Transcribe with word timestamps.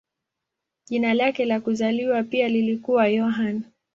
Jina 0.87 1.13
lake 1.13 1.45
la 1.45 1.59
kuzaliwa 1.61 2.23
pia 2.23 2.47
lilikuwa 2.49 3.07
Yohane. 3.07 3.61